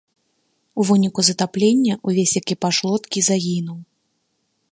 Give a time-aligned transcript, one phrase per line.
[0.79, 3.79] У выніку затаплення ўвесь экіпаж лодкі загінуў.